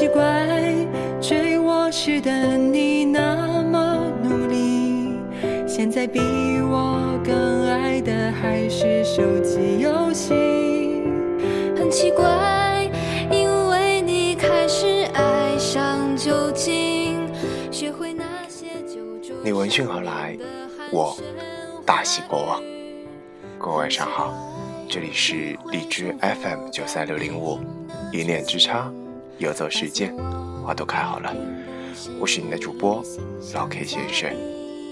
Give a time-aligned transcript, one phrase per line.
[0.00, 0.48] 奇怪，
[1.20, 5.20] 追我时的你那么努力，
[5.68, 10.32] 现在比我更爱的还是手机游戏。
[11.76, 12.90] 很奇怪，
[13.30, 17.28] 因为你开始爱上酒精，
[17.70, 20.34] 学会那些酒桌你闻讯而来，
[20.90, 21.14] 我
[21.84, 22.62] 大喜过望。
[23.58, 24.32] 各位晚上好，
[24.88, 27.58] 这里是荔枝 FM 九三六零五，
[28.14, 28.90] 一念之差，
[29.40, 30.14] 游走世间，
[30.62, 31.34] 花都开好了。
[32.20, 33.02] 我是你的主播
[33.54, 34.30] 老 K 先生，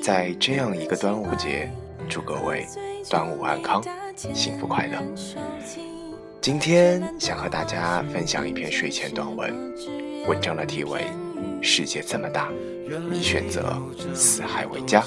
[0.00, 1.68] 在这样一个端午节，
[2.08, 2.64] 祝各位
[3.10, 3.82] 端午安康，
[4.14, 5.02] 幸福快乐。
[6.40, 9.52] 今天想和大家分享一篇睡前短文，
[10.28, 11.00] 文章的题为
[11.60, 12.48] 《世界这么大，
[13.10, 13.76] 你选择
[14.14, 15.02] 四海为家》。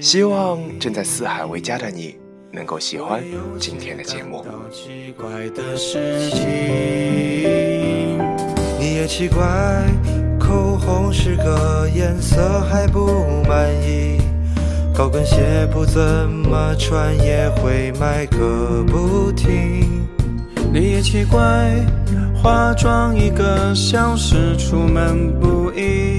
[0.00, 2.16] 希望正在四海为家的你
[2.54, 3.20] 能够喜欢
[3.58, 4.44] 今天的节目。
[4.70, 6.46] 奇怪的事情，
[8.78, 9.42] 你也奇怪，
[10.38, 14.20] 口红是个颜色还不满意，
[14.94, 20.06] 高跟鞋不怎么穿也会买个不停。
[20.72, 21.40] 你也奇怪，
[22.34, 26.18] 化妆一个小时出门不易，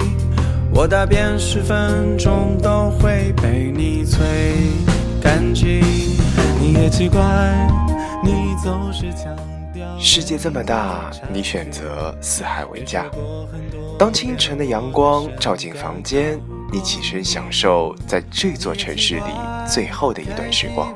[0.74, 4.20] 我大便十分钟都会被你催
[5.22, 5.85] 干净。
[6.96, 7.20] 奇怪，
[8.24, 9.36] 你总是强
[9.74, 13.06] 调世界这么大，你选择四海为家。
[14.00, 16.40] 当清晨的阳光照进房间，
[16.72, 19.24] 你起身享受在这座城市里
[19.68, 20.94] 最后的一段时光。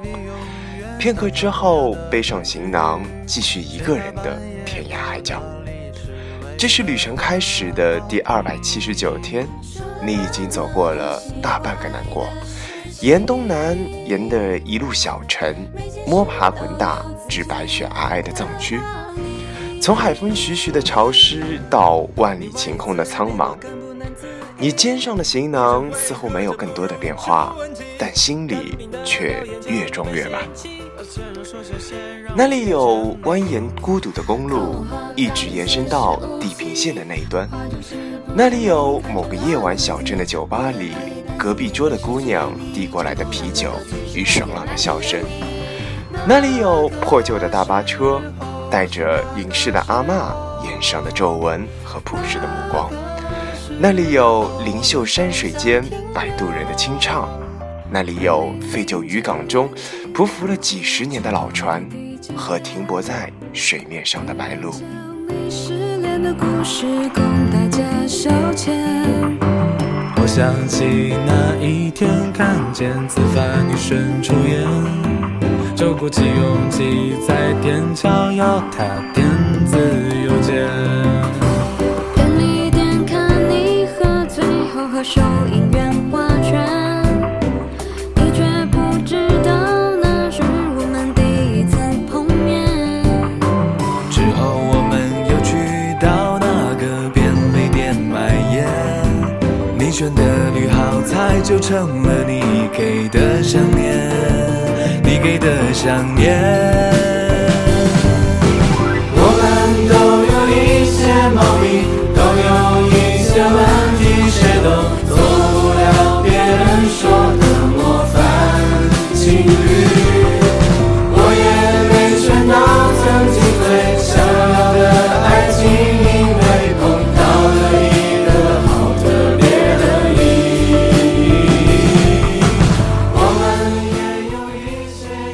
[0.97, 5.43] 片刻之后，背上行囊，继续一个人的天涯海角。
[6.57, 9.45] 这是旅程开始的第二百七十九天，
[10.01, 12.25] 你已经走过了大半个南国，
[13.01, 15.55] 沿东南，沿的一路小城，
[16.05, 18.77] 摸爬滚打至白雪皑皑的藏区。
[19.81, 23.55] 从海风徐徐的潮湿到万里晴空的苍茫，
[24.57, 27.55] 你肩上的行囊似乎没有更多的变化，
[27.97, 30.41] 但心里却越装越满。
[32.35, 37.47] 那里有蜿蜒孤独的公路，一直延伸到地平线的那一端；
[38.35, 40.91] 那里有某个夜晚小镇的酒吧里，
[41.39, 43.71] 隔壁桌的姑娘递过来的啤酒
[44.13, 45.21] 与爽朗的笑声；
[46.27, 48.21] 那里有破旧的大巴车，
[48.69, 50.35] 带着隐士的阿嬷
[50.65, 52.91] 眼上的皱纹和朴实的目光；
[53.79, 55.81] 那里有灵秀山水间
[56.13, 57.29] 摆渡人的清唱。
[57.89, 59.69] 那里有废旧渔港中
[60.13, 61.83] 匍匐了几十年的老船
[62.35, 64.73] 和停泊在水面上的白鹭。
[65.49, 66.85] 失恋的故事
[67.15, 69.48] 供大家消遣。
[70.29, 70.85] 想起
[71.25, 74.63] 那一天看见紫发女神出演，
[75.75, 79.25] 就鼓起勇气在天桥要她电
[99.99, 104.09] 选的绿好菜就成了你给的想念，
[105.03, 106.88] 你给的想念。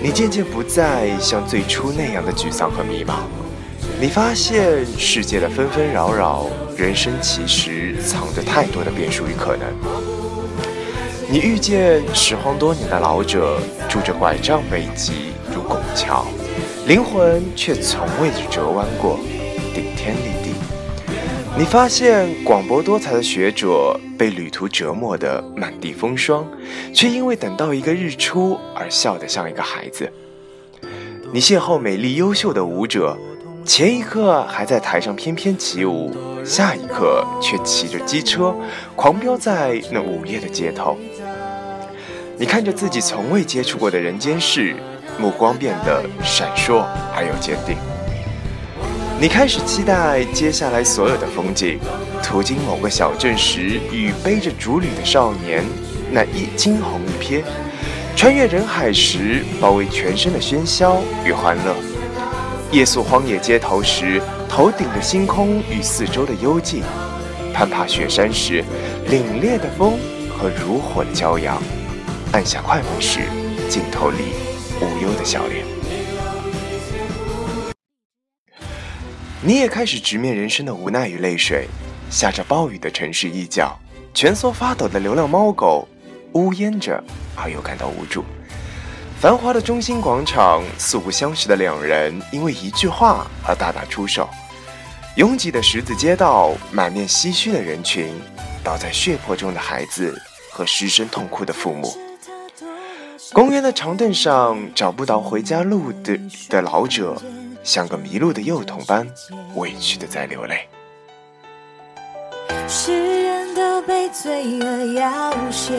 [0.05, 3.21] 你渐渐不再像最初那样的沮丧和迷茫，
[3.99, 6.45] 你发现世界的纷纷扰扰，
[6.77, 9.67] 人生其实藏着太多的变数与可能。
[11.27, 13.59] 你遇见拾荒多年的老者，
[13.89, 16.27] 拄着拐杖北极如拱桥，
[16.85, 19.19] 灵魂却从未折弯过，
[19.73, 20.44] 顶天立地。
[21.57, 26.45] 你发现广博多才的学者被旅途折磨得满地风霜，
[26.93, 30.11] 却因为等到一个日出而笑得像一个孩子。
[31.31, 33.17] 你邂逅美丽优秀的舞者，
[33.63, 36.13] 前一刻还在台上翩翩起舞，
[36.43, 38.53] 下一刻却骑着机车
[38.93, 40.97] 狂飙在那午夜的街头。
[42.37, 44.75] 你看着自己从未接触过的人间事，
[45.17, 46.83] 目光变得闪烁
[47.15, 47.77] 而又坚定。
[49.17, 51.79] 你开始期待接下来所有的风景。
[52.21, 55.63] 途经某个小镇时，与背着竹履的少年
[56.11, 57.41] 那一惊鸿一瞥；
[58.13, 61.73] 穿越人海时，包围全身的喧嚣与欢乐；
[62.71, 66.83] 夜宿荒野街头时，头顶的星空与四周的幽静，
[67.53, 68.65] 攀爬雪山时
[69.09, 69.93] 凛冽的风
[70.29, 71.61] 和如火的骄阳，
[72.33, 73.21] 按下快门时
[73.69, 74.17] 镜头里
[74.81, 75.65] 无忧的笑脸。
[79.47, 81.67] 你也开始直面人生的无奈与泪水，
[82.09, 83.79] 下着暴雨的城市一角，
[84.11, 85.87] 蜷缩发抖的流浪猫狗，
[86.31, 87.03] 呜咽着
[87.35, 88.25] 而又感到无助。
[89.19, 94.27] 繁华的中心广场，素不相识的两人因为一句话而大打出手。
[95.15, 98.11] 拥挤的十字街道，满面唏嘘的人群，
[98.63, 100.19] 倒在血泊中的孩子
[100.49, 101.95] 和失声痛哭的父母。
[103.31, 106.19] 公园的长凳上，找不到回家路的
[106.49, 107.21] 的老者，
[107.65, 109.05] 像个迷路的幼童般
[109.55, 110.69] 委屈的在流泪。
[112.69, 115.73] 世人都被罪恶要挟，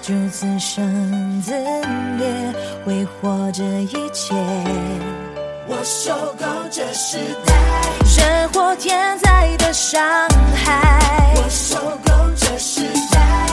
[0.00, 2.54] 就自生自灭，
[2.86, 4.32] 挥霍这一切。
[5.66, 7.52] 我受够这时代
[8.16, 10.00] 人祸天灾的伤
[10.54, 13.48] 害，我受够这时代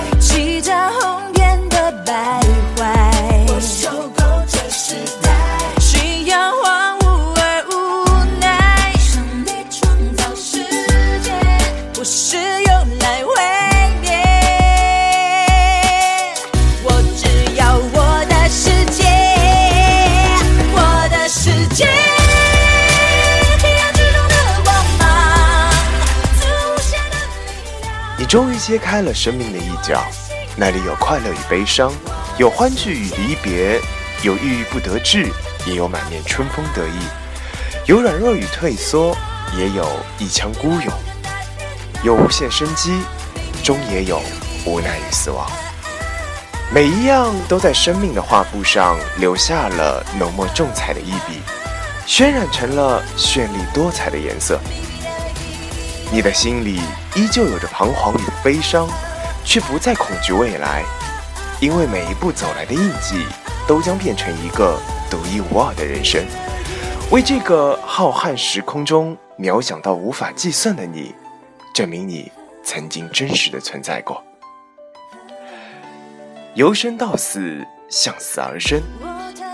[28.31, 30.01] 终于揭开了生命的一角，
[30.55, 31.91] 那里有快乐与悲伤，
[32.37, 33.77] 有欢聚与离别，
[34.23, 35.29] 有郁郁不得志，
[35.65, 36.97] 也有满面春风得意，
[37.87, 39.13] 有软弱与退缩，
[39.57, 39.85] 也有
[40.17, 40.93] 一腔孤勇，
[42.05, 43.01] 有无限生机，
[43.65, 44.21] 终也有
[44.65, 45.45] 无奈与死亡。
[46.73, 51.41] 每一样都在生命的画布上留下了浓墨重彩的一笔，
[52.07, 54.57] 渲染成了绚丽多彩的颜色。
[56.13, 56.81] 你的心里
[57.15, 58.85] 依旧有着彷徨与悲伤，
[59.45, 60.83] 却不再恐惧未来，
[61.61, 63.25] 因为每一步走来的印记，
[63.65, 64.77] 都将变成一个
[65.09, 66.21] 独一无二的人生，
[67.11, 71.15] 为这个浩瀚时空中渺小到无法计算的你，
[71.73, 72.29] 证明你
[72.61, 74.21] 曾经真实的存在过。
[76.55, 78.81] 由生到死，向死而生，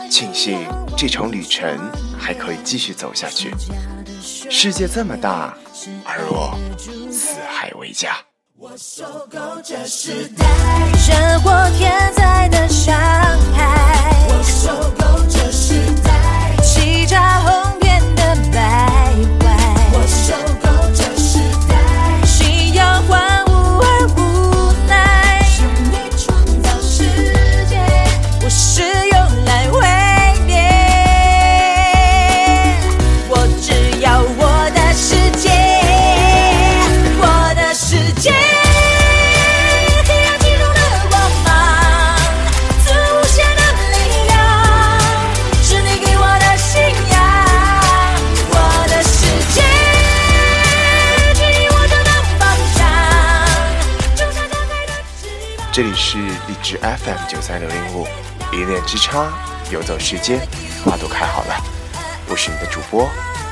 [0.10, 0.65] 庆幸
[0.98, 1.77] 这场旅程
[2.18, 3.53] 还可以继续走下去。
[4.19, 5.56] 世界这么大，
[6.03, 6.57] 而我
[7.12, 8.18] 四海为家。
[8.59, 10.44] 我受够这时代
[11.07, 12.95] 人祸天灾的伤
[13.53, 14.17] 害，
[55.77, 58.07] 这里是荔枝 FM 九三六零五，
[58.51, 59.31] 一念之差，
[59.69, 60.39] 游走世间，
[60.84, 61.55] 花都开好了。
[62.27, 63.07] 我是你的主播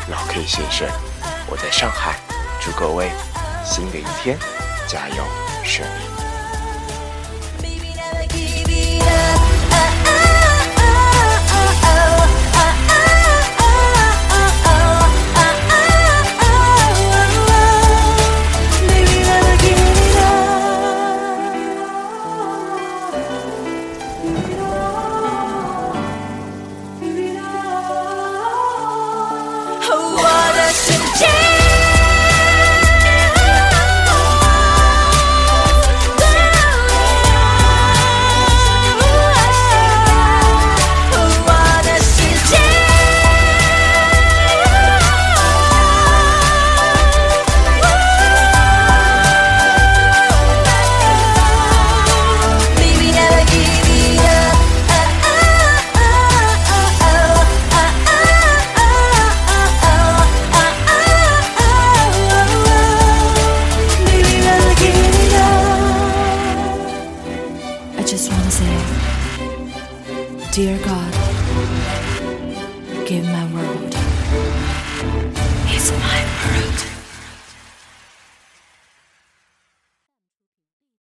[0.10, 0.90] 老 K 先生，
[1.46, 2.16] 我在上海，
[2.60, 3.12] 祝各位
[3.64, 4.40] 新的一天
[4.88, 5.24] 加油
[5.64, 6.15] 顺利。
[70.56, 71.05] Dear God,